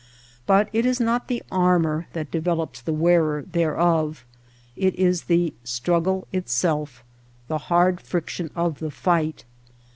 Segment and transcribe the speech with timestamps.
[0.47, 4.25] But it is not the armor that develops the wearer thereof.
[4.75, 7.03] It is the struggle itself—
[7.49, 9.45] the hard friction of the fight.